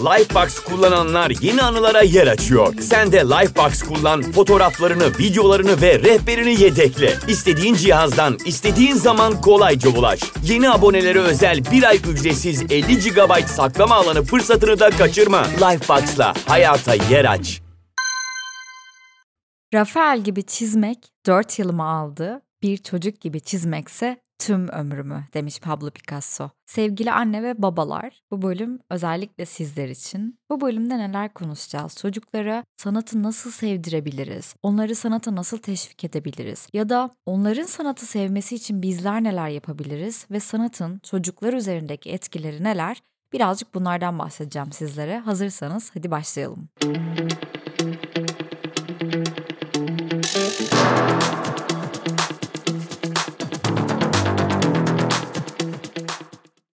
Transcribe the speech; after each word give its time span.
Lifebox 0.00 0.58
kullananlar 0.58 1.32
yeni 1.40 1.62
anılara 1.62 2.02
yer 2.02 2.26
açıyor. 2.26 2.74
Sen 2.80 3.12
de 3.12 3.16
Lifebox 3.20 3.82
kullan, 3.82 4.22
fotoğraflarını, 4.22 5.18
videolarını 5.18 5.82
ve 5.82 5.98
rehberini 5.98 6.62
yedekle. 6.62 7.14
İstediğin 7.28 7.74
cihazdan, 7.74 8.38
istediğin 8.46 8.94
zaman 8.94 9.40
kolayca 9.40 9.90
ulaş. 9.90 10.20
Yeni 10.44 10.70
abonelere 10.70 11.18
özel 11.18 11.64
bir 11.72 11.82
ay 11.82 11.96
ücretsiz 11.96 12.62
50 12.62 12.98
GB 12.98 13.46
saklama 13.46 13.94
alanı 13.94 14.22
fırsatını 14.22 14.80
da 14.80 14.90
kaçırma. 14.90 15.42
Lifebox'la 15.44 16.34
hayata 16.46 16.94
yer 16.94 17.24
aç. 17.24 17.60
Rafael 19.74 20.20
gibi 20.20 20.42
çizmek 20.42 20.98
4 21.26 21.58
yılımı 21.58 21.84
aldı, 21.84 22.42
bir 22.62 22.76
çocuk 22.76 23.20
gibi 23.20 23.40
çizmekse 23.40 24.20
tüm 24.40 24.68
ömrümü 24.68 25.24
demiş 25.34 25.60
Pablo 25.60 25.90
Picasso. 25.90 26.50
Sevgili 26.66 27.12
anne 27.12 27.42
ve 27.42 27.62
babalar, 27.62 28.22
bu 28.30 28.42
bölüm 28.42 28.78
özellikle 28.90 29.46
sizler 29.46 29.88
için. 29.88 30.38
Bu 30.50 30.60
bölümde 30.60 30.98
neler 30.98 31.34
konuşacağız? 31.34 31.96
Çocuklara 31.96 32.64
sanatı 32.76 33.22
nasıl 33.22 33.50
sevdirebiliriz? 33.50 34.54
Onları 34.62 34.94
sanata 34.94 35.34
nasıl 35.34 35.58
teşvik 35.58 36.04
edebiliriz? 36.04 36.68
Ya 36.72 36.88
da 36.88 37.10
onların 37.26 37.66
sanatı 37.66 38.06
sevmesi 38.06 38.54
için 38.54 38.82
bizler 38.82 39.24
neler 39.24 39.48
yapabiliriz? 39.48 40.26
Ve 40.30 40.40
sanatın 40.40 40.98
çocuklar 40.98 41.52
üzerindeki 41.52 42.10
etkileri 42.10 42.64
neler? 42.64 43.02
Birazcık 43.32 43.74
bunlardan 43.74 44.18
bahsedeceğim 44.18 44.72
sizlere. 44.72 45.18
Hazırsanız 45.18 45.90
hadi 45.94 46.10
başlayalım. 46.10 46.68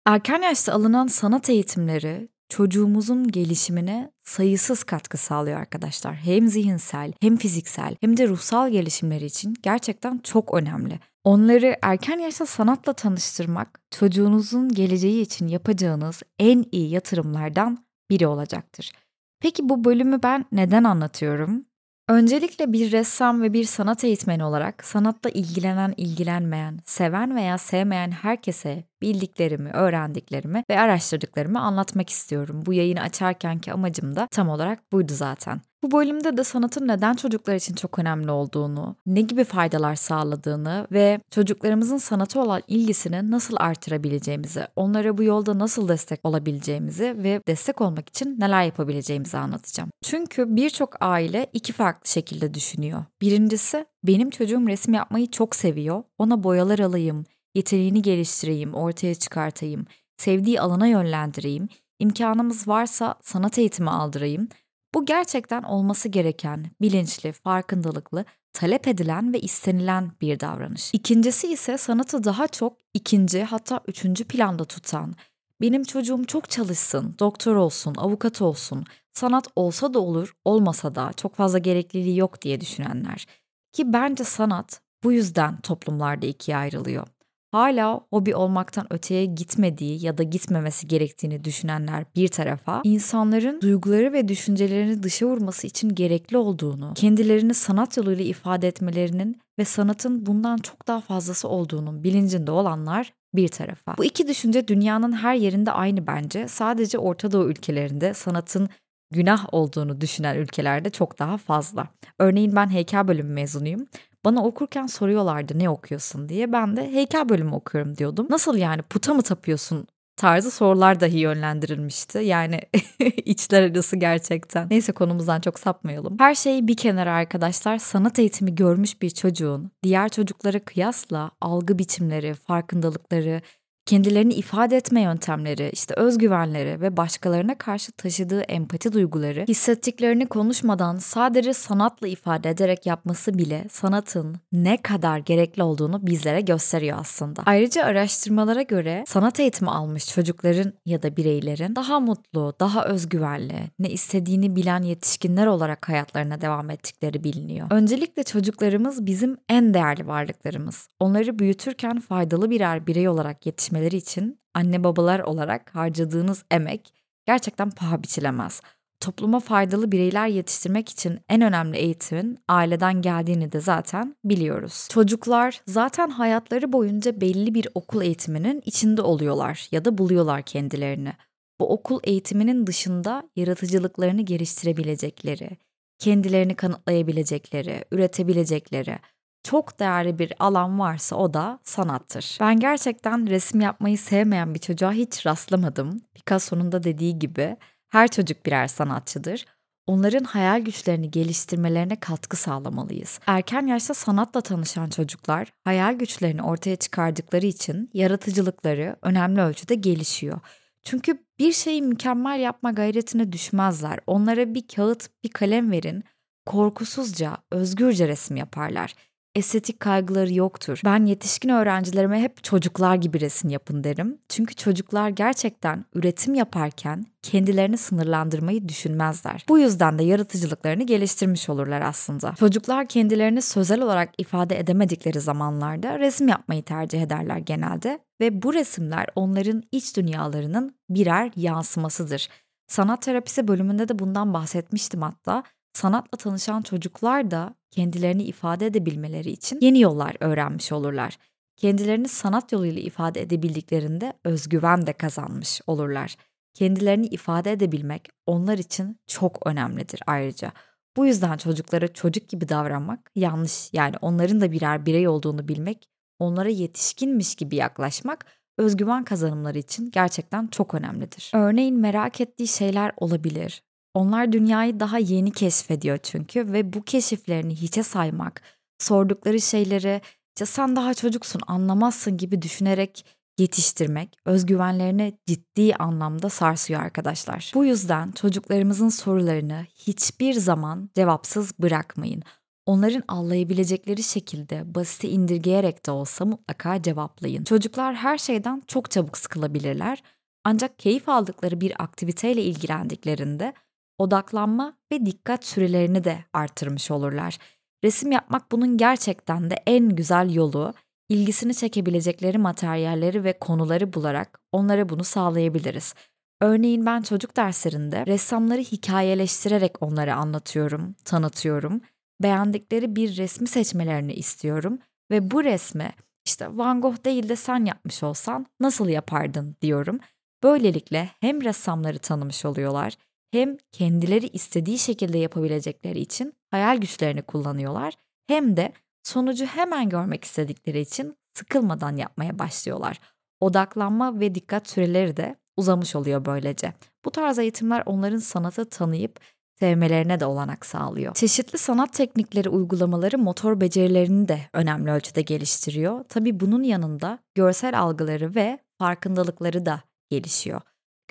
Erken 0.06 0.42
yaşta 0.42 0.73
alınan 0.73 1.06
sanat 1.06 1.51
eğitimleri 1.51 2.29
çocuğumuzun 2.48 3.29
gelişimine 3.29 4.12
sayısız 4.25 4.84
katkı 4.84 5.19
sağlıyor 5.19 5.61
arkadaşlar. 5.61 6.14
Hem 6.14 6.48
zihinsel, 6.48 7.12
hem 7.20 7.36
fiziksel, 7.36 7.97
hem 8.00 8.17
de 8.17 8.28
ruhsal 8.28 8.70
gelişimleri 8.70 9.25
için 9.25 9.55
gerçekten 9.62 10.19
çok 10.19 10.55
önemli. 10.55 10.98
Onları 11.25 11.77
erken 11.83 12.19
yaşta 12.19 12.47
sanatla 12.47 12.92
tanıştırmak 12.92 13.80
çocuğunuzun 13.91 14.69
geleceği 14.69 15.23
için 15.23 15.48
yapacağınız 15.48 16.23
en 16.39 16.64
iyi 16.73 16.91
yatırımlardan 16.91 17.84
biri 18.11 18.27
olacaktır. 18.27 18.92
Peki 19.41 19.69
bu 19.69 19.84
bölümü 19.84 20.23
ben 20.23 20.45
neden 20.53 20.84
anlatıyorum? 20.84 21.64
Öncelikle 22.08 22.73
bir 22.73 22.92
ressam 22.92 23.42
ve 23.42 23.53
bir 23.53 23.64
sanat 23.64 24.05
eğitmeni 24.05 24.45
olarak 24.45 24.84
sanatla 24.84 25.30
ilgilenen, 25.30 25.95
ilgilenmeyen, 25.97 26.78
seven 26.84 27.36
veya 27.36 27.58
sevmeyen 27.58 28.11
herkese 28.11 28.84
bildiklerimi, 29.03 29.70
öğrendiklerimi 29.70 30.64
ve 30.70 30.81
araştırdıklarımı 30.81 31.61
anlatmak 31.61 32.11
istiyorum. 32.11 32.62
Bu 32.67 32.72
yayını 32.72 33.00
açarkenki 33.00 33.72
amacım 33.72 34.17
da 34.17 34.28
tam 34.31 34.48
olarak 34.48 34.92
buydu 34.92 35.12
zaten. 35.14 35.61
Bu 35.83 35.91
bölümde 35.91 36.36
de 36.36 36.45
sanatın 36.45 36.89
neden 36.89 37.14
çocuklar 37.14 37.55
için 37.55 37.75
çok 37.75 37.98
önemli 37.98 38.30
olduğunu, 38.30 38.97
ne 39.06 39.20
gibi 39.20 39.45
faydalar 39.45 39.95
sağladığını 39.95 40.86
ve 40.92 41.20
çocuklarımızın 41.30 41.97
sanata 41.97 42.41
olan 42.41 42.62
ilgisini 42.69 43.30
nasıl 43.30 43.56
artırabileceğimizi, 43.61 44.67
onlara 44.77 45.19
bu 45.19 45.23
yolda 45.23 45.58
nasıl 45.58 45.89
destek 45.89 46.20
olabileceğimizi 46.25 47.14
ve 47.19 47.41
destek 47.48 47.80
olmak 47.80 48.08
için 48.08 48.41
neler 48.41 48.62
yapabileceğimizi 48.62 49.39
anlatacağım. 49.39 49.91
Çünkü 50.03 50.56
birçok 50.56 50.97
aile 51.00 51.47
iki 51.53 51.73
farklı 51.73 52.11
şekilde 52.11 52.55
düşünüyor. 52.55 53.05
Birincisi, 53.20 53.86
benim 54.05 54.30
çocuğum 54.30 54.69
resim 54.69 54.95
yapmayı 54.95 55.30
çok 55.30 55.56
seviyor, 55.56 56.03
ona 56.19 56.42
boyalar 56.42 56.78
alayım, 56.78 57.25
yeteneğini 57.55 58.03
geliştireyim, 58.03 58.75
ortaya 58.75 59.14
çıkartayım, 59.14 59.86
sevdiği 60.17 60.61
alana 60.61 60.86
yönlendireyim, 60.86 61.69
imkanımız 61.98 62.69
varsa 62.69 63.14
sanat 63.22 63.58
eğitimi 63.58 63.91
aldırayım. 63.91 64.48
Bu 64.95 65.06
gerçekten 65.06 65.62
olması 65.62 66.08
gereken, 66.08 66.67
bilinçli, 66.80 67.33
farkındalıklı, 67.33 68.25
talep 68.53 68.89
edilen 68.89 69.33
ve 69.33 69.41
istenilen 69.41 70.13
bir 70.20 70.40
davranış. 70.40 70.90
İkincisi 70.95 71.52
ise 71.52 71.79
sanatı 71.79 72.24
daha 72.24 72.48
çok 72.48 72.77
ikinci 72.95 73.42
hatta 73.42 73.80
üçüncü 73.86 74.24
planda 74.24 74.64
tutan, 74.64 75.14
benim 75.61 75.84
çocuğum 75.84 76.24
çok 76.24 76.51
çalışsın, 76.51 77.14
doktor 77.19 77.57
olsun, 77.57 77.95
avukat 77.98 78.42
olsun, 78.42 78.84
sanat 79.13 79.48
olsa 79.57 79.95
da 79.95 79.98
olur, 79.98 80.36
olmasa 80.45 80.95
da 80.95 81.11
çok 81.17 81.36
fazla 81.36 81.58
gerekliliği 81.58 82.19
yok 82.19 82.42
diye 82.42 82.61
düşünenler. 82.61 83.27
Ki 83.73 83.92
bence 83.92 84.24
sanat 84.24 84.80
bu 85.05 85.13
yüzden 85.13 85.61
toplumlarda 85.61 86.27
ikiye 86.27 86.57
ayrılıyor 86.57 87.07
hala 87.52 88.01
hobi 88.11 88.35
olmaktan 88.35 88.92
öteye 88.92 89.24
gitmediği 89.24 90.05
ya 90.05 90.18
da 90.18 90.23
gitmemesi 90.23 90.89
gerektiğini 90.89 91.45
düşünenler 91.45 92.05
bir 92.17 92.29
tarafa, 92.29 92.80
insanların 92.85 93.61
duyguları 93.61 94.13
ve 94.13 94.29
düşüncelerini 94.29 95.02
dışa 95.02 95.27
vurması 95.27 95.67
için 95.67 95.95
gerekli 95.95 96.36
olduğunu, 96.36 96.92
kendilerini 96.95 97.55
sanat 97.55 97.96
yoluyla 97.96 98.24
ifade 98.24 98.68
etmelerinin 98.68 99.40
ve 99.58 99.64
sanatın 99.64 100.27
bundan 100.27 100.57
çok 100.57 100.89
daha 100.89 101.01
fazlası 101.01 101.48
olduğunun 101.48 102.05
bilincinde 102.05 102.51
olanlar 102.51 103.13
bir 103.35 103.48
tarafa. 103.48 103.96
Bu 103.98 104.05
iki 104.05 104.29
düşünce 104.29 104.69
dünyanın 104.69 105.13
her 105.13 105.34
yerinde 105.34 105.73
aynı 105.73 106.07
bence. 106.07 106.48
Sadece 106.48 106.98
Orta 106.98 107.33
Doğu 107.33 107.48
ülkelerinde 107.48 108.14
sanatın 108.14 108.69
günah 109.11 109.46
olduğunu 109.52 110.01
düşünen 110.01 110.36
ülkelerde 110.36 110.90
çok 110.90 111.19
daha 111.19 111.39
fazla. 111.39 111.89
Örneğin 112.19 112.57
ben 112.57 112.70
heykel 112.70 113.08
bölümü 113.08 113.33
mezunuyum. 113.33 113.86
Bana 114.24 114.44
okurken 114.44 114.86
soruyorlardı 114.86 115.58
ne 115.58 115.70
okuyorsun 115.70 116.28
diye. 116.28 116.52
Ben 116.52 116.77
de 116.77 116.92
heykel 116.92 117.28
bölümü 117.28 117.55
okuyorum 117.55 117.96
diyordum. 117.96 118.27
Nasıl 118.30 118.56
yani 118.56 118.83
puta 118.83 119.14
mı 119.14 119.22
tapıyorsun 119.22 119.86
tarzı 120.16 120.50
sorular 120.50 121.00
dahi 121.00 121.18
yönlendirilmişti. 121.18 122.18
Yani 122.18 122.60
içler 123.24 123.70
arası 123.70 123.96
gerçekten. 123.96 124.66
Neyse 124.70 124.92
konumuzdan 124.92 125.40
çok 125.40 125.58
sapmayalım. 125.58 126.16
Her 126.18 126.34
şeyi 126.34 126.68
bir 126.68 126.77
kenara 126.77 127.12
arkadaşlar 127.12 127.78
sanat 127.78 128.19
eğitimi 128.19 128.55
görmüş 128.55 129.02
bir 129.02 129.10
çocuğun 129.10 129.70
diğer 129.82 130.08
çocuklara 130.08 130.58
kıyasla 130.58 131.31
algı 131.40 131.78
biçimleri, 131.78 132.34
farkındalıkları, 132.34 133.43
kendilerini 133.87 134.35
ifade 134.35 134.76
etme 134.76 135.03
yöntemleri, 135.03 135.70
işte 135.73 135.94
özgüvenleri 135.94 136.81
ve 136.81 136.97
başkalarına 136.97 137.59
karşı 137.59 137.93
taşıdığı 137.93 138.41
empati 138.41 138.93
duyguları 138.93 139.44
hissettiklerini 139.49 140.26
konuşmadan 140.26 140.97
sadece 140.99 141.53
sanatla 141.55 142.09
ifade 142.09 142.50
ederek 142.50 142.87
yapması 142.87 143.38
bile 143.38 143.65
sanatın 143.70 144.37
ne 144.53 144.76
kadar 144.76 145.19
gerekli 145.19 145.62
olduğunu 145.62 146.06
bizlere 146.06 146.41
gösteriyor 146.41 146.99
aslında. 147.00 147.43
Ayrıca 147.47 147.85
araştırmalara 147.85 148.62
göre 148.62 149.05
sanat 149.06 149.41
eğitimi 149.41 149.70
almış 149.70 150.09
çocukların 150.09 150.73
ya 150.87 151.03
da 151.03 151.17
bireylerin 151.17 151.76
daha 151.76 152.00
mutlu, 152.00 152.55
daha 152.61 152.85
özgüvenli, 152.85 153.59
ne 153.79 153.91
istediğini 153.91 154.56
bilen 154.56 154.82
yetişkinler 154.82 155.47
olarak 155.47 155.88
hayatlarına 155.88 156.41
devam 156.41 156.70
ettikleri 156.70 157.25
biliniyor. 157.25 157.67
Öncelikle 157.70 158.23
çocuklarımız 158.23 159.06
bizim 159.06 159.37
en 159.49 159.75
değerli 159.75 160.06
varlıklarımız. 160.06 160.88
Onları 161.00 161.38
büyütürken 161.38 162.00
faydalı 162.00 162.50
birer 162.50 162.87
birey 162.87 163.09
olarak 163.09 163.47
yetişmek 163.47 163.71
yetişmeleri 163.72 163.96
için 163.96 164.38
anne 164.55 164.84
babalar 164.84 165.20
olarak 165.20 165.75
harcadığınız 165.75 166.44
emek 166.50 166.94
gerçekten 167.26 167.70
paha 167.70 168.02
biçilemez. 168.02 168.60
Topluma 169.00 169.40
faydalı 169.40 169.93
bireyler 169.93 170.26
yetiştirmek 170.28 170.88
için 170.88 171.20
en 171.28 171.40
önemli 171.43 171.76
eğitimin 171.76 172.38
aileden 172.49 173.02
geldiğini 173.02 173.52
de 173.52 173.60
zaten 173.60 174.16
biliyoruz. 174.25 174.88
Çocuklar 174.90 175.62
zaten 175.66 176.10
hayatları 176.10 176.72
boyunca 176.72 177.20
belli 177.20 177.55
bir 177.55 177.69
okul 177.75 178.02
eğitiminin 178.02 178.62
içinde 178.64 179.02
oluyorlar 179.02 179.69
ya 179.72 179.84
da 179.84 179.99
buluyorlar 179.99 180.43
kendilerini. 180.43 181.12
Bu 181.60 181.72
okul 181.72 182.00
eğitiminin 182.04 182.66
dışında 182.66 183.22
yaratıcılıklarını 183.37 184.22
geliştirebilecekleri, 184.22 185.50
kendilerini 185.99 186.54
kanıtlayabilecekleri, 186.54 187.84
üretebilecekleri, 187.90 188.99
çok 189.44 189.81
değerli 189.81 190.19
bir 190.19 190.32
alan 190.38 190.79
varsa 190.79 191.17
o 191.17 191.35
da 191.35 191.58
sanattır. 191.62 192.37
Ben 192.41 192.61
gerçekten 192.61 193.31
resim 193.31 193.61
yapmayı 193.61 193.99
sevmeyen 193.99 194.55
bir 194.55 194.58
çocuğa 194.58 194.93
hiç 194.93 195.26
rastlamadım. 195.26 196.00
Picasso'nun 196.14 196.73
da 196.73 196.82
dediği 196.82 197.19
gibi 197.19 197.56
her 197.88 198.08
çocuk 198.08 198.46
birer 198.46 198.66
sanatçıdır. 198.66 199.44
Onların 199.87 200.25
hayal 200.25 200.61
güçlerini 200.61 201.11
geliştirmelerine 201.11 201.96
katkı 201.96 202.37
sağlamalıyız. 202.37 203.20
Erken 203.26 203.66
yaşta 203.66 203.94
sanatla 203.94 204.40
tanışan 204.40 204.90
çocuklar 204.90 205.52
hayal 205.64 205.94
güçlerini 205.94 206.43
ortaya 206.43 206.76
çıkardıkları 206.76 207.46
için 207.46 207.90
yaratıcılıkları 207.94 208.96
önemli 209.02 209.40
ölçüde 209.40 209.75
gelişiyor. 209.75 210.40
Çünkü 210.82 211.19
bir 211.38 211.52
şeyi 211.52 211.82
mükemmel 211.82 212.40
yapma 212.40 212.70
gayretine 212.70 213.32
düşmezler. 213.32 213.99
Onlara 214.06 214.55
bir 214.55 214.69
kağıt, 214.69 215.08
bir 215.25 215.28
kalem 215.28 215.70
verin, 215.70 216.05
korkusuzca, 216.46 217.37
özgürce 217.50 218.08
resim 218.08 218.37
yaparlar 218.37 218.94
estetik 219.34 219.81
kaygıları 219.81 220.34
yoktur. 220.34 220.81
Ben 220.84 221.06
yetişkin 221.06 221.49
öğrencilerime 221.49 222.23
hep 222.23 222.44
çocuklar 222.44 222.96
gibi 222.96 223.20
resim 223.20 223.50
yapın 223.50 223.84
derim. 223.84 224.19
Çünkü 224.29 224.55
çocuklar 224.55 225.08
gerçekten 225.08 225.84
üretim 225.94 226.34
yaparken 226.34 227.05
kendilerini 227.23 227.79
sınırlandırmayı 227.79 228.69
düşünmezler. 228.69 229.44
Bu 229.49 229.58
yüzden 229.58 229.99
de 229.99 230.05
yaratıcılıklarını 230.05 230.82
geliştirmiş 230.82 231.49
olurlar 231.49 231.81
aslında. 231.81 232.34
Çocuklar 232.38 232.87
kendilerini 232.87 233.43
sözel 233.43 233.82
olarak 233.82 234.11
ifade 234.19 234.58
edemedikleri 234.58 235.20
zamanlarda 235.20 235.99
resim 235.99 236.28
yapmayı 236.28 236.62
tercih 236.62 237.02
ederler 237.02 237.38
genelde 237.38 237.99
ve 238.20 238.43
bu 238.43 238.55
resimler 238.55 239.06
onların 239.14 239.62
iç 239.73 239.96
dünyalarının 239.96 240.76
birer 240.90 241.31
yansımasıdır. 241.37 242.28
Sanat 242.67 243.02
terapisi 243.02 243.49
bölümünde 243.49 243.88
de 243.88 243.99
bundan 243.99 244.35
bahsetmiştim 244.35 245.02
hatta. 245.02 245.43
Sanatla 245.72 246.19
tanışan 246.19 246.62
çocuklar 246.62 247.30
da 247.30 247.54
kendilerini 247.70 248.22
ifade 248.22 248.66
edebilmeleri 248.66 249.30
için 249.30 249.58
yeni 249.60 249.80
yollar 249.80 250.16
öğrenmiş 250.20 250.72
olurlar. 250.72 251.19
Kendilerini 251.56 252.08
sanat 252.08 252.52
yoluyla 252.52 252.82
ifade 252.82 253.20
edebildiklerinde 253.20 254.12
özgüven 254.24 254.86
de 254.86 254.92
kazanmış 254.92 255.60
olurlar. 255.66 256.16
Kendilerini 256.54 257.06
ifade 257.06 257.52
edebilmek 257.52 258.08
onlar 258.26 258.58
için 258.58 259.00
çok 259.06 259.46
önemlidir 259.46 260.00
ayrıca. 260.06 260.52
Bu 260.96 261.06
yüzden 261.06 261.36
çocuklara 261.36 261.88
çocuk 261.88 262.28
gibi 262.28 262.48
davranmak 262.48 263.10
yanlış. 263.14 263.70
Yani 263.72 263.94
onların 264.00 264.40
da 264.40 264.52
birer 264.52 264.86
birey 264.86 265.08
olduğunu 265.08 265.48
bilmek, 265.48 265.88
onlara 266.18 266.48
yetişkinmiş 266.48 267.34
gibi 267.34 267.56
yaklaşmak 267.56 268.26
özgüven 268.58 269.04
kazanımları 269.04 269.58
için 269.58 269.90
gerçekten 269.90 270.46
çok 270.46 270.75
önemlidir. 270.75 271.30
Örneğin 271.34 271.78
merak 271.78 272.20
ettiği 272.20 272.48
şeyler 272.48 272.92
olabilir. 272.96 273.62
Onlar 273.94 274.32
dünyayı 274.32 274.80
daha 274.80 274.98
yeni 274.98 275.30
keşfediyor 275.30 275.98
çünkü 276.02 276.52
ve 276.52 276.72
bu 276.72 276.82
keşiflerini 276.82 277.54
hiçe 277.54 277.82
saymak, 277.82 278.42
sordukları 278.78 279.40
şeyleri 279.40 280.00
işte 280.36 280.46
sen 280.46 280.76
daha 280.76 280.94
çocuksun 280.94 281.40
anlamazsın 281.46 282.16
gibi 282.16 282.42
düşünerek 282.42 283.06
yetiştirmek 283.38 284.18
özgüvenlerini 284.24 285.18
ciddi 285.26 285.74
anlamda 285.74 286.28
sarsıyor 286.28 286.80
arkadaşlar. 286.80 287.52
Bu 287.54 287.64
yüzden 287.64 288.12
çocuklarımızın 288.12 288.88
sorularını 288.88 289.66
hiçbir 289.74 290.34
zaman 290.34 290.90
cevapsız 290.94 291.58
bırakmayın. 291.58 292.22
Onların 292.66 293.02
anlayabilecekleri 293.08 294.02
şekilde 294.02 294.74
basite 294.74 295.08
indirgeyerek 295.08 295.86
de 295.86 295.90
olsa 295.90 296.24
mutlaka 296.24 296.82
cevaplayın. 296.82 297.44
Çocuklar 297.44 297.94
her 297.94 298.18
şeyden 298.18 298.62
çok 298.66 298.90
çabuk 298.90 299.18
sıkılabilirler. 299.18 300.02
Ancak 300.44 300.78
keyif 300.78 301.08
aldıkları 301.08 301.60
bir 301.60 301.82
aktiviteyle 301.82 302.42
ilgilendiklerinde 302.42 303.54
odaklanma 304.02 304.76
ve 304.93 305.06
dikkat 305.06 305.44
sürelerini 305.44 306.04
de 306.04 306.25
artırmış 306.32 306.90
olurlar. 306.90 307.38
Resim 307.84 308.12
yapmak 308.12 308.52
bunun 308.52 308.76
gerçekten 308.76 309.50
de 309.50 309.54
en 309.66 309.88
güzel 309.88 310.34
yolu. 310.34 310.75
İlgisini 311.08 311.54
çekebilecekleri 311.54 312.38
materyalleri 312.38 313.25
ve 313.25 313.38
konuları 313.38 313.93
bularak 313.93 314.40
onlara 314.52 314.88
bunu 314.88 315.04
sağlayabiliriz. 315.04 315.94
Örneğin 316.40 316.87
ben 316.87 317.02
çocuk 317.02 317.37
derslerinde 317.37 318.06
ressamları 318.06 318.60
hikayeleştirerek 318.60 319.82
onları 319.82 320.14
anlatıyorum, 320.14 320.94
tanıtıyorum. 321.04 321.81
Beğendikleri 322.22 322.96
bir 322.96 323.16
resmi 323.16 323.49
seçmelerini 323.49 324.12
istiyorum 324.12 324.78
ve 325.10 325.31
bu 325.31 325.44
resmi 325.44 325.93
işte 326.26 326.56
Van 326.56 326.81
Gogh 326.81 327.04
değil 327.04 327.28
de 327.28 327.37
sen 327.37 327.64
yapmış 327.64 328.02
olsan 328.02 328.46
nasıl 328.60 328.88
yapardın 328.88 329.56
diyorum. 329.62 329.99
Böylelikle 330.43 331.10
hem 331.20 331.43
ressamları 331.43 331.99
tanımış 331.99 332.44
oluyorlar 332.44 332.96
hem 333.32 333.56
kendileri 333.73 334.26
istediği 334.26 334.79
şekilde 334.79 335.19
yapabilecekleri 335.19 336.00
için 336.00 336.32
hayal 336.50 336.79
güçlerini 336.79 337.23
kullanıyorlar 337.23 337.94
hem 338.26 338.56
de 338.56 338.73
sonucu 339.02 339.44
hemen 339.44 339.88
görmek 339.88 340.25
istedikleri 340.25 340.81
için 340.81 341.17
sıkılmadan 341.34 341.96
yapmaya 341.96 342.38
başlıyorlar. 342.38 343.00
Odaklanma 343.40 344.20
ve 344.20 344.34
dikkat 344.34 344.69
süreleri 344.69 345.17
de 345.17 345.37
uzamış 345.56 345.96
oluyor 345.96 346.25
böylece. 346.25 346.73
Bu 347.05 347.11
tarz 347.11 347.38
eğitimler 347.38 347.82
onların 347.87 348.19
sanatı 348.19 348.69
tanıyıp 348.69 349.20
sevmelerine 349.58 350.20
de 350.20 350.26
olanak 350.26 350.67
sağlıyor. 350.67 351.14
Çeşitli 351.14 351.58
sanat 351.58 351.93
teknikleri 351.93 352.49
uygulamaları 352.49 353.19
motor 353.19 353.61
becerilerini 353.61 354.28
de 354.28 354.40
önemli 354.52 354.90
ölçüde 354.90 355.23
geliştiriyor. 355.23 356.05
Tabii 356.08 356.40
bunun 356.40 356.62
yanında 356.62 357.19
görsel 357.35 357.81
algıları 357.81 358.35
ve 358.35 358.58
farkındalıkları 358.78 359.67
da 359.67 359.81
gelişiyor. 360.11 360.61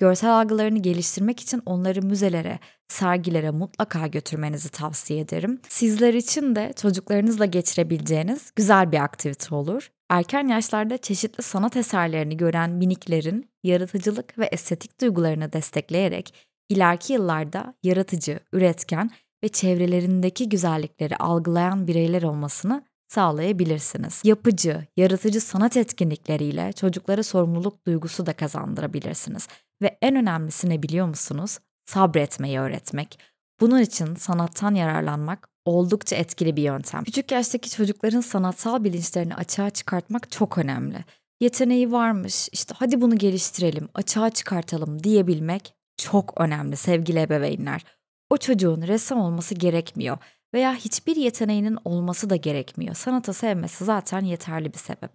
Görsel 0.02 0.30
algılarını 0.40 0.78
geliştirmek 0.78 1.40
için 1.40 1.62
onları 1.66 2.02
müzelere, 2.02 2.58
sergilere 2.88 3.50
mutlaka 3.50 4.06
götürmenizi 4.06 4.68
tavsiye 4.68 5.20
ederim. 5.20 5.60
Sizler 5.68 6.14
için 6.14 6.56
de 6.56 6.72
çocuklarınızla 6.76 7.44
geçirebileceğiniz 7.44 8.52
güzel 8.56 8.92
bir 8.92 8.98
aktivite 8.98 9.54
olur. 9.54 9.90
Erken 10.10 10.48
yaşlarda 10.48 10.98
çeşitli 10.98 11.42
sanat 11.42 11.76
eserlerini 11.76 12.36
gören 12.36 12.70
miniklerin 12.70 13.50
yaratıcılık 13.62 14.38
ve 14.38 14.46
estetik 14.46 15.00
duygularını 15.00 15.52
destekleyerek 15.52 16.34
ileriki 16.68 17.12
yıllarda 17.12 17.74
yaratıcı, 17.82 18.40
üretken 18.52 19.10
ve 19.44 19.48
çevrelerindeki 19.48 20.48
güzellikleri 20.48 21.16
algılayan 21.16 21.86
bireyler 21.86 22.22
olmasını 22.22 22.84
sağlayabilirsiniz. 23.08 24.20
Yapıcı, 24.24 24.86
yaratıcı 24.96 25.40
sanat 25.40 25.76
etkinlikleriyle 25.76 26.72
çocuklara 26.72 27.22
sorumluluk 27.22 27.86
duygusu 27.86 28.26
da 28.26 28.32
kazandırabilirsiniz. 28.32 29.48
Ve 29.82 29.98
en 30.02 30.16
önemlisi 30.16 30.70
ne 30.70 30.82
biliyor 30.82 31.06
musunuz? 31.06 31.58
Sabretmeyi 31.86 32.60
öğretmek. 32.60 33.18
Bunun 33.60 33.80
için 33.80 34.14
sanattan 34.14 34.74
yararlanmak 34.74 35.48
oldukça 35.64 36.16
etkili 36.16 36.56
bir 36.56 36.62
yöntem. 36.62 37.04
Küçük 37.04 37.32
yaştaki 37.32 37.70
çocukların 37.70 38.20
sanatsal 38.20 38.84
bilinçlerini 38.84 39.34
açığa 39.34 39.70
çıkartmak 39.70 40.30
çok 40.30 40.58
önemli. 40.58 41.04
Yeteneği 41.40 41.92
varmış, 41.92 42.48
işte 42.52 42.74
hadi 42.78 43.00
bunu 43.00 43.18
geliştirelim, 43.18 43.88
açığa 43.94 44.30
çıkartalım 44.30 45.04
diyebilmek 45.04 45.74
çok 45.96 46.40
önemli 46.40 46.76
sevgili 46.76 47.20
ebeveynler. 47.20 47.84
O 48.30 48.36
çocuğun 48.36 48.82
ressam 48.82 49.20
olması 49.20 49.54
gerekmiyor 49.54 50.18
veya 50.54 50.74
hiçbir 50.74 51.16
yeteneğinin 51.16 51.78
olması 51.84 52.30
da 52.30 52.36
gerekmiyor. 52.36 52.94
Sanatı 52.94 53.32
sevmesi 53.32 53.84
zaten 53.84 54.20
yeterli 54.24 54.72
bir 54.72 54.78
sebep. 54.78 55.10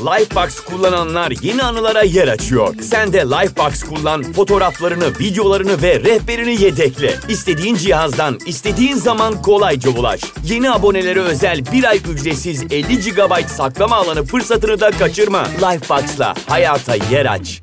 Lifebox 0.00 0.60
kullananlar 0.60 1.32
yeni 1.42 1.62
anılara 1.62 2.02
yer 2.02 2.28
açıyor. 2.28 2.74
Sen 2.82 3.12
de 3.12 3.18
Lifebox 3.18 3.82
kullan, 3.82 4.22
fotoğraflarını, 4.22 5.18
videolarını 5.18 5.82
ve 5.82 6.00
rehberini 6.00 6.62
yedekle. 6.62 7.14
İstediğin 7.28 7.74
cihazdan, 7.74 8.38
istediğin 8.46 8.96
zaman 8.96 9.42
kolayca 9.42 9.90
ulaş. 9.90 10.20
Yeni 10.44 10.70
abonelere 10.70 11.20
özel 11.20 11.72
bir 11.72 11.84
ay 11.84 12.00
ücretsiz 12.12 12.62
50 12.62 13.00
GB 13.00 13.46
saklama 13.46 13.96
alanı 13.96 14.24
fırsatını 14.24 14.80
da 14.80 14.90
kaçırma. 14.90 15.44
Lifebox'la 15.44 16.34
hayata 16.48 16.94
yer 16.94 17.26
aç. 17.26 17.62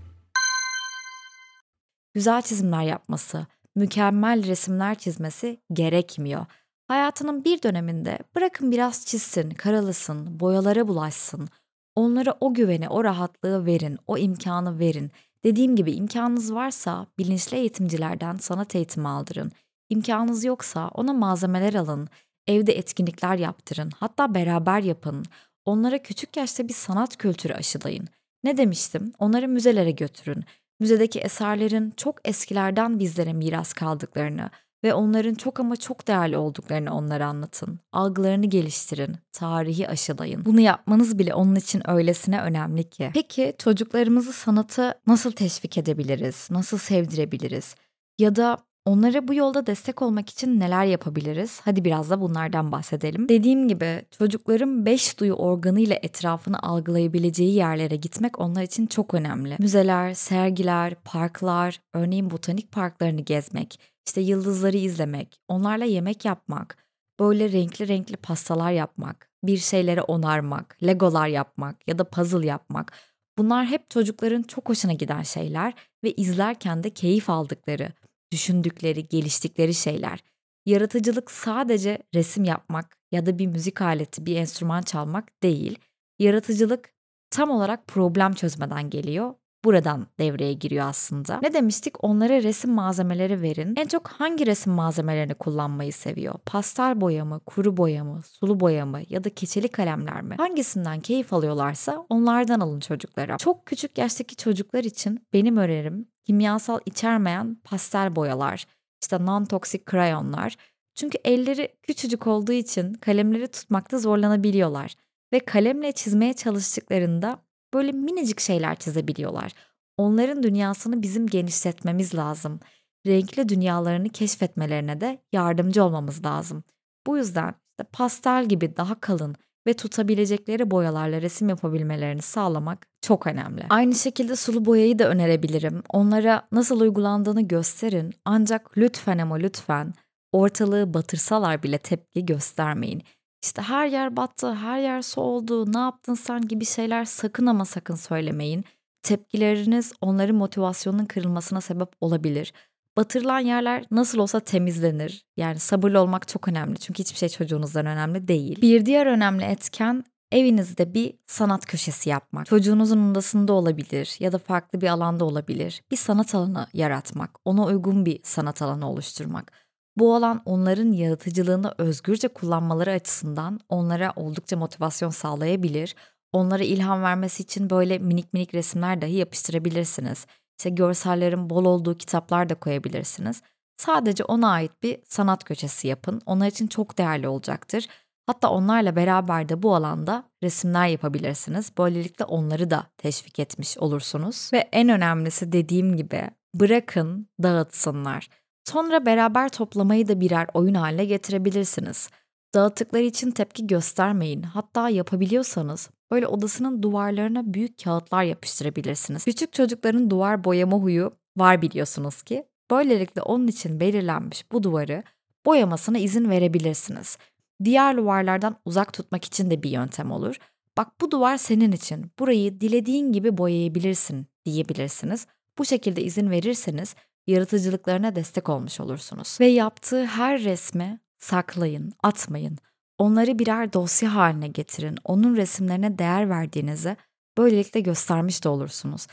Güzel 2.14 2.42
çizimler 2.42 2.84
yapması, 2.84 3.48
mükemmel 3.76 4.48
resimler 4.48 4.96
çizmesi 4.96 5.60
gerekmiyor. 5.74 6.46
Hayatının 6.88 7.44
bir 7.46 7.64
döneminde 7.64 8.20
bırakın 8.36 8.72
biraz 8.72 9.06
çizsin, 9.06 9.50
karalısın, 9.50 10.40
boyalara 10.40 10.88
bulaşsın. 10.88 11.50
Onlara 11.96 12.38
o 12.40 12.54
güveni, 12.54 12.90
o 12.90 13.04
rahatlığı 13.04 13.66
verin, 13.66 13.98
o 14.08 14.18
imkanı 14.18 14.80
verin. 14.80 15.12
Dediğim 15.44 15.76
gibi 15.76 15.92
imkanınız 15.92 16.54
varsa 16.54 17.08
bilinçli 17.18 17.58
eğitimcilerden 17.58 18.36
sanat 18.36 18.76
eğitimi 18.76 19.08
aldırın. 19.08 19.52
İmkanınız 19.90 20.44
yoksa 20.44 20.88
ona 20.88 21.14
malzemeler 21.14 21.74
alın, 21.74 22.08
evde 22.48 22.78
etkinlikler 22.78 23.36
yaptırın, 23.36 23.92
hatta 23.96 24.34
beraber 24.36 24.82
yapın. 24.82 25.26
Onlara 25.66 25.98
küçük 26.02 26.38
yaşta 26.38 26.68
bir 26.68 26.74
sanat 26.74 27.18
kültürü 27.18 27.54
aşılayın. 27.54 28.08
Ne 28.44 28.58
demiştim? 28.58 29.14
Onları 29.20 29.48
müzelere 29.48 29.92
götürün 29.92 30.44
müzedeki 30.80 31.20
eserlerin 31.20 31.94
çok 31.98 32.28
eskilerden 32.28 33.00
bizlere 33.00 33.34
miras 33.34 33.74
kaldıklarını 33.74 34.50
ve 34.84 34.94
onların 34.94 35.34
çok 35.34 35.60
ama 35.60 35.76
çok 35.76 36.08
değerli 36.08 36.38
olduklarını 36.38 36.96
onlara 36.96 37.28
anlatın. 37.28 37.80
Algılarını 37.92 38.46
geliştirin, 38.46 39.16
tarihi 39.32 39.90
aşılayın. 39.90 40.46
Bunu 40.46 40.60
yapmanız 40.60 41.20
bile 41.20 41.34
onun 41.34 41.56
için 41.56 41.90
öylesine 41.90 42.42
önemli 42.42 42.90
ki. 42.90 43.12
Peki 43.14 43.54
çocuklarımızı 43.58 44.34
sanatı 44.34 44.94
nasıl 45.08 45.32
teşvik 45.32 45.78
edebiliriz? 45.78 46.48
Nasıl 46.52 46.78
sevdirebiliriz? 46.78 47.76
Ya 48.20 48.36
da 48.36 48.58
Onlara 48.86 49.28
bu 49.28 49.34
yolda 49.34 49.68
destek 49.68 50.02
olmak 50.02 50.30
için 50.30 50.60
neler 50.60 50.86
yapabiliriz? 50.86 51.60
Hadi 51.66 51.86
biraz 51.86 52.10
da 52.10 52.22
bunlardan 52.22 52.72
bahsedelim. 52.72 53.30
Dediğim 53.30 53.68
gibi 53.68 54.02
çocukların 54.18 54.86
beş 54.86 55.20
duyu 55.20 55.34
organı 55.34 55.80
ile 55.82 56.00
etrafını 56.04 56.60
algılayabileceği 56.60 57.56
yerlere 57.56 57.96
gitmek 57.96 58.40
onlar 58.40 58.64
için 58.64 58.88
çok 58.88 59.14
önemli. 59.14 59.56
Müzeler, 59.60 60.14
sergiler, 60.14 60.96
parklar, 60.96 61.82
örneğin 61.94 62.30
botanik 62.30 62.72
parklarını 62.72 63.22
gezmek, 63.22 63.80
işte 64.10 64.22
yıldızları 64.22 64.78
izlemek, 64.78 65.42
onlarla 65.48 65.86
yemek 65.86 66.26
yapmak, 66.26 66.78
böyle 67.20 67.52
renkli 67.52 67.88
renkli 67.88 68.18
pastalar 68.18 68.72
yapmak, 68.72 69.30
bir 69.44 69.58
şeylere 69.58 70.02
onarmak, 70.02 70.78
legolar 70.84 71.28
yapmak 71.28 71.88
ya 71.88 72.00
da 72.00 72.04
puzzle 72.04 72.48
yapmak. 72.48 72.94
Bunlar 73.38 73.66
hep 73.66 73.90
çocukların 73.90 74.42
çok 74.44 74.70
hoşuna 74.70 74.94
giden 74.94 75.22
şeyler 75.22 75.74
ve 76.04 76.12
izlerken 76.12 76.84
de 76.84 76.90
keyif 76.90 77.30
aldıkları, 77.30 77.94
düşündükleri, 78.32 79.08
geliştikleri 79.08 79.74
şeyler. 79.74 80.20
Yaratıcılık 80.66 81.32
sadece 81.32 81.98
resim 82.16 82.44
yapmak 82.44 82.98
ya 83.12 83.26
da 83.26 83.40
bir 83.40 83.48
müzik 83.48 83.82
aleti, 83.82 84.26
bir 84.26 84.36
enstrüman 84.36 84.82
çalmak 84.82 85.44
değil. 85.44 85.80
Yaratıcılık 86.20 86.90
tam 87.30 87.50
olarak 87.50 87.88
problem 87.88 88.34
çözmeden 88.34 88.90
geliyor 88.90 89.34
buradan 89.66 90.08
devreye 90.20 90.54
giriyor 90.54 90.86
aslında. 90.86 91.40
Ne 91.42 91.54
demiştik? 91.54 92.04
Onlara 92.04 92.44
resim 92.44 92.72
malzemeleri 92.72 93.42
verin. 93.42 93.74
En 93.78 93.88
çok 93.88 94.08
hangi 94.08 94.46
resim 94.46 94.74
malzemelerini 94.74 95.34
kullanmayı 95.34 95.94
seviyor? 95.94 96.36
Pastel 96.46 97.02
boya 97.02 97.26
mı, 97.26 97.42
kuru 97.46 97.78
boya 97.78 98.04
mı, 98.04 98.22
sulu 98.24 98.60
boya 98.60 98.86
mı 98.86 99.02
ya 99.10 99.24
da 99.24 99.30
keçeli 99.30 99.68
kalemler 99.68 100.22
mi? 100.22 100.36
Hangisinden 100.38 101.00
keyif 101.00 101.34
alıyorlarsa 101.34 102.06
onlardan 102.10 102.60
alın 102.60 102.80
çocuklara. 102.80 103.38
Çok 103.38 103.66
küçük 103.66 103.98
yaştaki 103.98 104.36
çocuklar 104.36 104.84
için 104.84 105.28
benim 105.34 105.58
önerim 105.58 106.08
kimyasal 106.26 106.80
içermeyen 106.86 107.58
pastel 107.64 108.16
boyalar, 108.16 108.66
işte 109.02 109.16
non-toksik 109.16 109.86
krayonlar. 109.86 110.56
Çünkü 110.96 111.18
elleri 111.26 111.76
küçücük 111.82 112.28
olduğu 112.28 112.52
için 112.52 112.94
kalemleri 112.94 113.48
tutmakta 113.48 113.98
zorlanabiliyorlar 113.98 114.96
ve 115.34 115.40
kalemle 115.40 115.92
çizmeye 115.92 116.34
çalıştıklarında 116.34 117.40
böyle 117.74 117.92
minicik 117.92 118.40
şeyler 118.40 118.76
çizebiliyorlar. 118.76 119.52
Onların 119.98 120.44
dünyasını 120.44 121.02
bizim 121.02 121.28
genişletmemiz 121.28 122.16
lazım. 122.16 122.60
Renkli 123.08 123.50
dünyalarını 123.50 124.10
keşfetmelerine 124.10 125.02
de 125.02 125.22
yardımcı 125.32 125.84
olmamız 125.84 126.26
lazım. 126.26 126.64
Bu 127.08 127.18
yüzden 127.18 127.54
işte 127.80 127.90
pastel 127.92 128.46
gibi 128.46 128.78
daha 128.78 129.00
kalın 129.00 129.36
ve 129.68 129.74
tutabilecekleri 129.74 130.72
boyalarla 130.72 131.22
resim 131.22 131.50
yapabilmelerini 131.50 132.22
sağlamak 132.22 132.88
çok 133.02 133.28
önemli. 133.28 133.66
Aynı 133.70 133.96
şekilde 133.96 134.36
sulu 134.36 134.66
boyayı 134.66 135.00
da 135.00 135.10
önerebilirim. 135.10 135.84
Onlara 135.90 136.48
nasıl 136.52 136.82
uygulandığını 136.82 137.42
gösterin 137.42 138.14
ancak 138.26 138.78
lütfen 138.78 139.18
ama 139.18 139.36
lütfen 139.36 139.94
ortalığı 140.32 140.94
batırsalar 140.94 141.64
bile 141.64 141.78
tepki 141.78 142.26
göstermeyin. 142.26 143.04
İşte 143.44 143.62
her 143.62 143.88
yer 143.88 144.18
battı, 144.18 144.54
her 144.54 144.80
yer 144.80 145.02
su 145.02 145.22
oldu, 145.22 145.74
ne 145.74 145.80
yaptın 145.80 146.14
sen 146.14 146.42
gibi 146.42 146.66
şeyler 146.66 147.06
sakın 147.06 147.46
ama 147.46 147.66
sakın 147.66 147.96
söylemeyin. 147.96 148.66
Tepkileriniz 149.04 149.94
onların 150.02 150.36
motivasyonunun 150.36 151.06
kırılmasına 151.06 151.62
sebep 151.62 151.90
olabilir. 152.02 152.54
Batırılan 152.98 153.40
yerler 153.40 153.86
nasıl 153.92 154.20
olsa 154.20 154.40
temizlenir. 154.40 155.26
Yani 155.38 155.60
sabırlı 155.60 156.02
olmak 156.02 156.28
çok 156.28 156.48
önemli 156.48 156.80
çünkü 156.80 157.00
hiçbir 157.00 157.18
şey 157.18 157.30
çocuğunuzdan 157.30 157.86
önemli 157.86 158.28
değil. 158.28 158.62
Bir 158.62 158.86
diğer 158.86 159.06
önemli 159.06 159.44
etken 159.44 160.04
evinizde 160.32 160.94
bir 160.94 161.14
sanat 161.28 161.66
köşesi 161.66 162.10
yapmak. 162.10 162.46
Çocuğunuzun 162.46 163.12
odasında 163.12 163.54
olabilir 163.54 164.16
ya 164.20 164.32
da 164.32 164.38
farklı 164.38 164.82
bir 164.82 164.88
alanda 164.88 165.26
olabilir. 165.26 165.82
Bir 165.92 165.96
sanat 165.96 166.36
alanı 166.36 166.68
yaratmak, 166.74 167.40
ona 167.46 167.66
uygun 167.66 168.06
bir 168.06 168.20
sanat 168.24 168.62
alanı 168.62 168.90
oluşturmak. 168.90 169.52
Bu 170.00 170.16
alan 170.16 170.42
onların 170.46 170.92
yaratıcılığını 170.92 171.74
özgürce 171.78 172.28
kullanmaları 172.28 172.92
açısından 172.92 173.60
onlara 173.70 174.14
oldukça 174.16 174.58
motivasyon 174.58 175.10
sağlayabilir. 175.10 175.96
Onlara 176.34 176.64
ilham 176.64 177.04
vermesi 177.04 177.44
için 177.44 177.70
böyle 177.70 177.98
minik 177.98 178.34
minik 178.34 178.54
resimler 178.54 179.02
dahi 179.02 179.14
yapıştırabilirsiniz. 179.14 180.26
İşte 180.60 180.70
görsellerin 180.70 181.50
bol 181.50 181.66
olduğu 181.66 181.98
kitaplar 181.98 182.50
da 182.50 182.56
koyabilirsiniz. 182.56 183.42
Sadece 183.78 184.24
ona 184.24 184.52
ait 184.52 184.72
bir 184.84 185.00
sanat 185.06 185.44
köşesi 185.44 185.88
yapın. 185.88 186.22
Onlar 186.26 186.48
için 186.48 186.68
çok 186.68 186.98
değerli 186.98 187.28
olacaktır. 187.28 187.88
Hatta 188.26 188.50
onlarla 188.50 188.96
beraber 188.96 189.50
de 189.50 189.64
bu 189.64 189.76
alanda 189.76 190.24
resimler 190.44 190.88
yapabilirsiniz. 190.88 191.72
Böylelikle 191.78 192.26
onları 192.26 192.72
da 192.72 192.84
teşvik 192.98 193.40
etmiş 193.40 193.78
olursunuz. 193.78 194.50
Ve 194.54 194.70
en 194.72 194.90
önemlisi 194.90 195.52
dediğim 195.52 195.98
gibi 195.98 196.30
bırakın 196.56 197.28
dağıtsınlar. 197.44 198.30
Sonra 198.70 199.06
beraber 199.06 199.50
toplamayı 199.50 200.08
da 200.08 200.22
birer 200.22 200.48
oyun 200.54 200.74
haline 200.74 201.06
getirebilirsiniz. 201.06 202.10
Dağıttıkları 202.54 203.04
için 203.04 203.32
tepki 203.32 203.68
göstermeyin. 203.68 204.42
Hatta 204.42 204.90
yapabiliyorsanız 204.90 205.90
böyle 206.12 206.28
odasının 206.28 206.84
duvarlarına 206.84 207.54
büyük 207.54 207.84
kağıtlar 207.84 208.24
yapıştırabilirsiniz. 208.24 209.26
Küçük 209.26 209.54
çocukların 209.54 210.10
duvar 210.10 210.44
boyama 210.44 210.78
huyu 210.78 211.12
var 211.38 211.62
biliyorsunuz 211.62 212.22
ki. 212.24 212.44
Böylelikle 212.72 213.22
onun 213.22 213.48
için 213.48 213.80
belirlenmiş 213.80 214.52
bu 214.52 214.64
duvarı 214.64 215.04
boyamasına 215.46 215.98
izin 215.98 216.30
verebilirsiniz. 216.30 217.18
Diğer 217.64 217.98
duvarlardan 217.98 218.56
uzak 218.66 218.94
tutmak 218.94 219.26
için 219.26 219.52
de 219.52 219.64
bir 219.64 219.70
yöntem 219.70 220.12
olur. 220.12 220.36
Bak 220.78 220.88
bu 221.02 221.12
duvar 221.12 221.38
senin 221.38 221.72
için. 221.72 222.12
Burayı 222.20 222.62
dilediğin 222.62 223.14
gibi 223.14 223.38
boyayabilirsin 223.38 224.28
diyebilirsiniz. 224.46 225.28
Bu 225.58 225.66
şekilde 225.66 226.04
izin 226.04 226.32
verirseniz 226.32 226.96
yaratıcılıklarına 227.30 228.16
destek 228.16 228.50
olmuş 228.50 228.80
olursunuz. 228.80 229.38
Ve 229.40 229.48
yaptığı 229.48 230.06
her 230.06 230.44
resmi 230.44 231.00
saklayın, 231.18 231.94
atmayın. 232.04 232.58
Onları 232.98 233.40
birer 233.40 233.74
dosya 233.74 234.16
haline 234.16 234.48
getirin. 234.48 234.98
Onun 235.04 235.36
resimlerine 235.36 236.00
değer 236.00 236.30
verdiğinizi 236.30 236.98
böylelikle 237.38 237.80
göstermiş 237.80 238.44
de 238.44 238.50
olursunuz. 238.50 239.08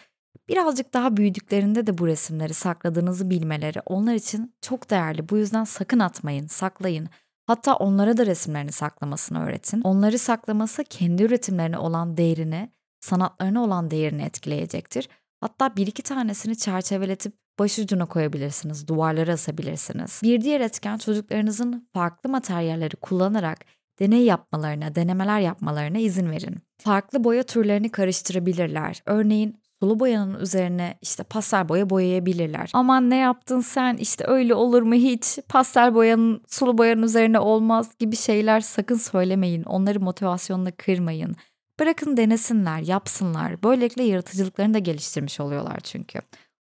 Birazcık 0.48 0.94
daha 0.94 1.16
büyüdüklerinde 1.16 1.86
de 1.86 1.98
bu 1.98 2.06
resimleri 2.06 2.54
sakladığınızı 2.54 3.30
bilmeleri 3.30 3.80
onlar 3.86 4.14
için 4.14 4.54
çok 4.60 4.90
değerli. 4.90 5.28
Bu 5.28 5.36
yüzden 5.36 5.64
sakın 5.64 5.98
atmayın, 5.98 6.46
saklayın. 6.46 7.08
Hatta 7.46 7.76
onlara 7.76 8.16
da 8.16 8.26
resimlerini 8.26 8.72
saklamasını 8.72 9.44
öğretin. 9.46 9.80
Onları 9.80 10.18
saklaması 10.18 10.84
kendi 10.84 11.22
üretimlerine 11.22 11.78
olan 11.78 12.16
değerini, 12.16 12.70
sanatlarına 13.00 13.64
olan 13.64 13.90
değerini 13.90 14.22
etkileyecektir. 14.22 15.08
Hatta 15.40 15.76
bir 15.76 15.86
iki 15.86 16.02
tanesini 16.02 16.58
çerçeveletip 16.58 17.32
başucuna 17.58 18.06
koyabilirsiniz, 18.06 18.88
duvarlara 18.88 19.32
asabilirsiniz. 19.32 20.20
Bir 20.22 20.40
diğer 20.40 20.60
etken 20.60 20.98
çocuklarınızın 20.98 21.88
farklı 21.92 22.30
materyalleri 22.30 22.96
kullanarak 22.96 23.58
deney 24.00 24.24
yapmalarına, 24.24 24.94
denemeler 24.94 25.40
yapmalarına 25.40 25.98
izin 25.98 26.30
verin. 26.30 26.56
Farklı 26.78 27.24
boya 27.24 27.42
türlerini 27.42 27.88
karıştırabilirler. 27.88 29.02
Örneğin 29.06 29.60
sulu 29.80 30.00
boyanın 30.00 30.40
üzerine 30.40 30.98
işte 31.02 31.22
pastel 31.22 31.68
boya 31.68 31.90
boyayabilirler. 31.90 32.70
Aman 32.72 33.10
ne 33.10 33.16
yaptın 33.16 33.60
sen 33.60 33.96
işte 33.96 34.24
öyle 34.26 34.54
olur 34.54 34.82
mu 34.82 34.94
hiç 34.94 35.38
pastel 35.48 35.94
boyanın 35.94 36.42
sulu 36.48 36.78
boyanın 36.78 37.02
üzerine 37.02 37.38
olmaz 37.38 37.90
gibi 37.98 38.16
şeyler 38.16 38.60
sakın 38.60 38.96
söylemeyin. 38.96 39.62
Onları 39.62 40.00
motivasyonla 40.00 40.70
kırmayın. 40.70 41.36
Bırakın 41.80 42.16
denesinler, 42.16 42.80
yapsınlar. 42.80 43.62
Böylelikle 43.62 44.02
yaratıcılıklarını 44.02 44.74
da 44.74 44.78
geliştirmiş 44.78 45.40
oluyorlar 45.40 45.80
çünkü. 45.80 46.20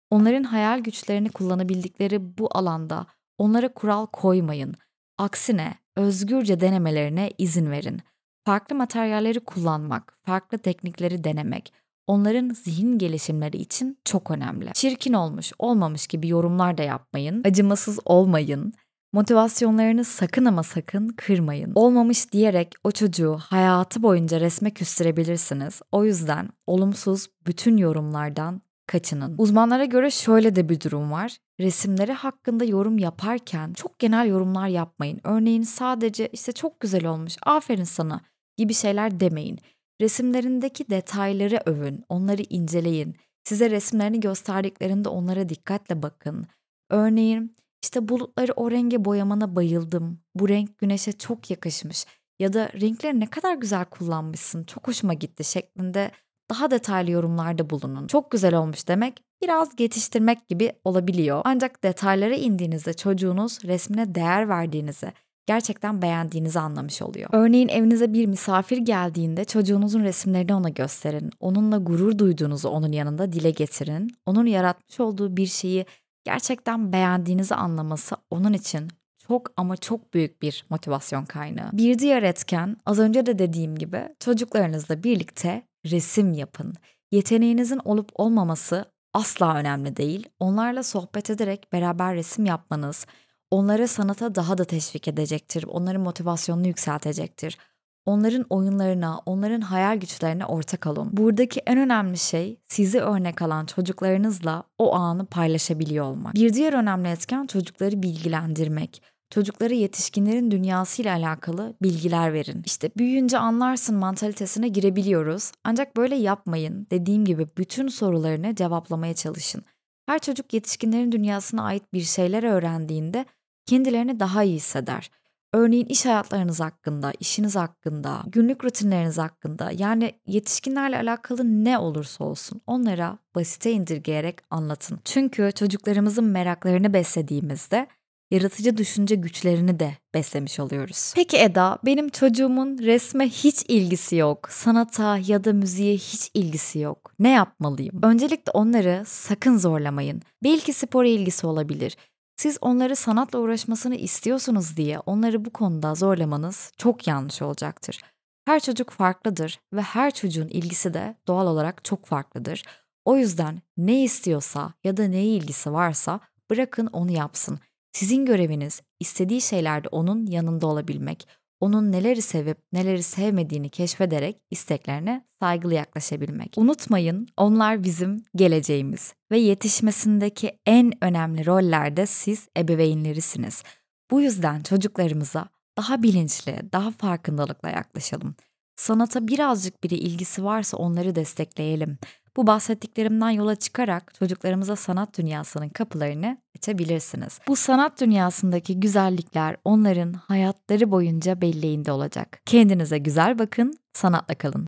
Onların 0.10 0.44
hayal 0.44 0.80
güçlerini 0.80 1.30
kullanabildikleri 1.30 2.38
bu 2.38 2.50
alanda 2.52 3.06
onlara 3.38 3.74
kural 3.74 4.06
koymayın. 4.06 4.76
Aksine 5.18 5.76
özgürce 5.96 6.60
denemelerine 6.60 7.32
izin 7.38 7.72
verin. 7.72 8.02
Farklı 8.46 8.76
materyalleri 8.76 9.40
kullanmak, 9.40 10.18
farklı 10.26 10.58
teknikleri 10.58 11.24
denemek 11.24 11.74
onların 12.10 12.50
zihin 12.50 12.98
gelişimleri 12.98 13.58
için 13.58 13.98
çok 14.06 14.32
önemli. 14.32 14.74
Çirkin 14.74 15.14
olmuş, 15.14 15.52
olmamış 15.60 16.08
gibi 16.08 16.28
yorumlar 16.28 16.78
da 16.78 16.84
yapmayın. 16.84 17.42
Acımasız 17.46 18.00
olmayın. 18.06 18.74
Motivasyonlarını 19.14 20.06
sakın 20.06 20.46
ama 20.46 20.64
sakın 20.64 21.08
kırmayın. 21.08 21.72
Olmamış 21.76 22.32
diyerek 22.32 22.74
o 22.84 22.92
çocuğu 22.92 23.38
hayatı 23.38 24.04
boyunca 24.04 24.40
resme 24.40 24.72
küstürebilirsiniz. 24.72 25.82
O 25.92 26.06
yüzden 26.06 26.50
olumsuz 26.68 27.28
bütün 27.48 27.78
yorumlardan 27.78 28.62
kaçının. 28.90 29.36
Uzmanlara 29.38 29.86
göre 29.86 30.12
şöyle 30.12 30.56
de 30.56 30.70
bir 30.70 30.82
durum 30.82 31.12
var. 31.12 31.38
Resimleri 31.60 32.14
hakkında 32.14 32.66
yorum 32.66 32.98
yaparken 32.98 33.74
çok 33.74 34.00
genel 34.00 34.28
yorumlar 34.28 34.68
yapmayın. 34.68 35.20
Örneğin 35.24 35.62
sadece 35.62 36.28
işte 36.28 36.52
çok 36.52 36.80
güzel 36.80 37.06
olmuş, 37.06 37.38
aferin 37.44 37.84
sana 37.84 38.22
gibi 38.58 38.74
şeyler 38.74 39.20
demeyin. 39.20 39.60
Resimlerindeki 40.02 40.90
detayları 40.90 41.60
övün, 41.66 42.04
onları 42.10 42.42
inceleyin. 42.50 43.16
Size 43.44 43.70
resimlerini 43.70 44.20
gösterdiklerinde 44.20 45.10
onlara 45.10 45.50
dikkatle 45.50 46.02
bakın. 46.02 46.48
Örneğin 46.90 47.56
işte 47.84 48.08
bulutları 48.08 48.54
o 48.56 48.72
renge 48.72 49.06
boyamana 49.06 49.56
bayıldım. 49.56 50.20
Bu 50.36 50.50
renk 50.50 50.78
güneşe 50.78 51.12
çok 51.12 51.52
yakışmış. 51.52 52.06
Ya 52.40 52.54
da 52.54 52.70
renkleri 52.82 53.20
ne 53.20 53.28
kadar 53.28 53.54
güzel 53.54 53.86
kullanmışsın. 53.86 54.64
Çok 54.64 54.88
hoşuma 54.88 55.14
gitti 55.14 55.44
şeklinde 55.44 56.12
daha 56.50 56.72
detaylı 56.72 57.12
yorumlarda 57.12 57.70
bulunun. 57.70 58.08
Çok 58.08 58.32
güzel 58.32 58.56
olmuş 58.56 58.88
demek 58.88 59.24
biraz 59.44 59.76
geçiştirmek 59.76 60.48
gibi 60.48 60.74
olabiliyor. 60.84 61.42
Ancak 61.46 61.84
detaylara 61.84 62.36
indiğinizde 62.36 62.94
çocuğunuz 62.94 63.64
resmine 63.66 64.16
değer 64.16 64.50
verdiğinizi, 64.50 65.14
gerçekten 65.46 66.02
beğendiğinizi 66.02 66.60
anlamış 66.60 67.02
oluyor. 67.02 67.30
Örneğin 67.34 67.68
evinize 67.68 68.14
bir 68.14 68.26
misafir 68.26 68.78
geldiğinde 68.78 69.46
çocuğunuzun 69.46 70.04
resimlerini 70.04 70.54
ona 70.54 70.70
gösterin. 70.70 71.32
Onunla 71.40 71.78
gurur 71.78 72.18
duyduğunuzu 72.18 72.70
onun 72.70 72.92
yanında 72.92 73.32
dile 73.32 73.52
getirin. 73.52 74.12
Onun 74.26 74.46
yaratmış 74.46 75.00
olduğu 75.00 75.38
bir 75.38 75.48
şeyi 75.48 75.86
gerçekten 76.24 76.94
beğendiğinizi 76.94 77.56
anlaması 77.56 78.16
onun 78.30 78.54
için 78.54 78.88
çok 79.28 79.52
ama 79.58 79.78
çok 79.78 80.14
büyük 80.14 80.42
bir 80.42 80.66
motivasyon 80.70 81.26
kaynağı. 81.26 81.70
Bir 81.74 82.00
diğer 82.00 82.24
etken 82.24 82.78
az 82.86 83.00
önce 83.00 83.26
de 83.26 83.40
dediğim 83.40 83.76
gibi 83.76 84.10
çocuklarınızla 84.20 85.04
birlikte 85.04 85.64
resim 85.86 86.34
yapın. 86.34 86.74
Yeteneğinizin 87.12 87.82
olup 87.86 88.12
olmaması 88.16 88.86
asla 89.14 89.56
önemli 89.56 89.98
değil. 89.98 90.30
Onlarla 90.40 90.84
sohbet 90.84 91.30
ederek 91.30 91.74
beraber 91.74 92.16
resim 92.16 92.46
yapmanız 92.46 93.06
onları 93.52 93.88
sanata 93.88 94.36
daha 94.36 94.58
da 94.58 94.66
teşvik 94.66 95.08
edecektir. 95.08 95.64
Onların 95.64 96.02
motivasyonunu 96.02 96.68
yükseltecektir. 96.68 97.58
Onların 98.06 98.46
oyunlarına, 98.50 99.20
onların 99.26 99.62
hayal 99.62 99.98
güçlerine 99.98 100.46
ortak 100.46 100.88
olun. 100.88 101.10
Buradaki 101.12 101.60
en 101.60 101.78
önemli 101.78 102.18
şey 102.18 102.60
sizi 102.68 103.00
örnek 103.00 103.42
alan 103.42 103.66
çocuklarınızla 103.66 104.64
o 104.78 104.96
anı 104.96 105.26
paylaşabiliyor 105.26 106.06
olmak. 106.06 106.34
Bir 106.34 106.54
diğer 106.54 106.74
önemli 106.74 107.10
etken 107.10 107.48
çocukları 107.48 108.04
bilgilendirmek. 108.04 109.02
Çocuklara 109.30 109.74
yetişkinlerin 109.74 110.52
dünyasıyla 110.52 111.16
alakalı 111.16 111.74
bilgiler 111.82 112.34
verin. 112.34 112.64
İşte 112.66 112.92
büyüyünce 112.98 113.38
anlarsın 113.38 113.96
mantalitesine 113.96 114.68
girebiliyoruz. 114.68 115.52
Ancak 115.64 115.98
böyle 115.98 116.16
yapmayın. 116.16 116.88
Dediğim 116.92 117.26
gibi 117.26 117.48
bütün 117.58 117.88
sorularını 117.88 118.56
cevaplamaya 118.56 119.14
çalışın. 119.14 119.64
Her 120.06 120.20
çocuk 120.20 120.54
yetişkinlerin 120.54 121.12
dünyasına 121.12 121.64
ait 121.64 121.94
bir 121.94 122.02
şeyler 122.02 122.44
öğrendiğinde 122.44 123.26
kendilerini 123.66 124.20
daha 124.20 124.44
iyi 124.44 124.56
hisseder. 124.56 125.12
Örneğin 125.54 125.86
iş 125.86 126.06
hayatlarınız 126.06 126.60
hakkında, 126.60 127.14
işiniz 127.20 127.56
hakkında, 127.56 128.24
günlük 128.28 128.66
rutinleriniz 128.66 129.18
hakkında 129.18 129.72
yani 129.72 130.14
yetişkinlerle 130.28 130.98
alakalı 130.98 131.44
ne 131.44 131.78
olursa 131.78 132.24
olsun 132.24 132.62
onlara 132.68 133.18
basite 133.36 133.72
indirgeyerek 133.72 134.40
anlatın. 134.50 135.00
Çünkü 135.06 135.52
çocuklarımızın 135.56 136.26
meraklarını 136.26 136.94
beslediğimizde 136.94 137.88
yaratıcı 138.32 138.78
düşünce 138.78 139.16
güçlerini 139.16 139.80
de 139.80 139.98
beslemiş 140.14 140.60
oluyoruz. 140.60 141.14
Peki 141.16 141.38
Eda, 141.38 141.78
benim 141.86 142.10
çocuğumun 142.10 142.78
resme 142.78 143.30
hiç 143.30 143.66
ilgisi 143.68 144.16
yok, 144.16 144.50
sanata 144.52 145.18
ya 145.18 145.44
da 145.44 145.54
müziğe 145.54 145.94
hiç 145.94 146.32
ilgisi 146.34 146.80
yok. 146.80 147.14
Ne 147.20 147.30
yapmalıyım? 147.30 148.00
Öncelikle 148.04 148.52
onları 148.52 149.04
sakın 149.08 149.58
zorlamayın. 149.58 150.22
Belki 150.44 150.74
spora 150.74 151.08
ilgisi 151.08 151.48
olabilir. 151.48 151.98
Siz 152.38 152.58
onları 152.62 152.96
sanatla 152.96 153.40
uğraşmasını 153.40 153.96
istiyorsunuz 153.96 154.78
diye 154.78 155.00
onları 155.00 155.46
bu 155.46 155.50
konuda 155.50 155.96
zorlamanız 155.96 156.72
çok 156.78 157.08
yanlış 157.08 157.42
olacaktır. 157.42 158.00
Her 158.46 158.60
çocuk 158.60 158.90
farklıdır 158.90 159.60
ve 159.74 159.82
her 159.82 160.12
çocuğun 160.12 160.48
ilgisi 160.48 160.94
de 160.94 161.16
doğal 161.28 161.48
olarak 161.48 161.86
çok 161.86 162.06
farklıdır. 162.06 162.64
O 163.06 163.18
yüzden 163.18 163.62
ne 163.78 164.04
istiyorsa 164.04 164.74
ya 164.84 164.98
da 164.98 165.08
neye 165.08 165.36
ilgisi 165.36 165.74
varsa 165.74 166.20
bırakın 166.50 166.88
onu 166.88 167.12
yapsın. 167.12 167.60
Sizin 167.92 168.26
göreviniz 168.26 168.82
istediği 169.00 169.42
şeylerde 169.42 169.88
onun 169.88 170.26
yanında 170.26 170.68
olabilmek, 170.68 171.28
onun 171.60 171.92
neleri 171.92 172.22
sevip 172.22 172.58
neleri 172.74 173.04
sevmediğini 173.04 173.70
keşfederek 173.70 174.42
isteklerine 174.52 175.26
saygılı 175.40 175.74
yaklaşabilmek. 175.74 176.54
Unutmayın 176.58 177.28
onlar 177.38 177.84
bizim 177.84 178.24
geleceğimiz 178.36 179.14
ve 179.32 179.40
yetişmesindeki 179.40 180.52
en 180.66 181.04
önemli 181.04 181.46
rollerde 181.46 182.06
siz 182.06 182.48
ebeveynlerisiniz. 182.58 183.64
Bu 184.12 184.22
yüzden 184.22 184.62
çocuklarımıza 184.62 185.50
daha 185.78 186.04
bilinçli, 186.04 186.60
daha 186.74 186.92
farkındalıkla 186.92 187.70
yaklaşalım. 187.70 188.36
Sanata 188.76 189.28
birazcık 189.28 189.84
biri 189.84 189.96
ilgisi 189.96 190.44
varsa 190.44 190.78
onları 190.78 191.16
destekleyelim. 191.16 191.98
Bu 192.40 192.48
bahsettiklerimden 192.48 193.30
yola 193.30 193.56
çıkarak 193.56 194.14
çocuklarımıza 194.14 194.76
sanat 194.76 195.18
dünyasının 195.18 195.70
kapılarını 195.70 196.38
açabilirsiniz. 196.58 197.40
Bu 197.48 197.56
sanat 197.56 198.02
dünyasındaki 198.02 198.80
güzellikler 198.80 199.56
onların 199.66 200.14
hayatları 200.14 200.92
boyunca 200.92 201.42
belleğinde 201.42 201.92
olacak. 201.92 202.42
Kendinize 202.46 202.98
güzel 202.98 203.40
bakın, 203.40 203.74
sanatla 203.94 204.36
kalın. 204.36 204.68